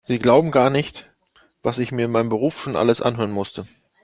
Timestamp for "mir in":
1.91-2.11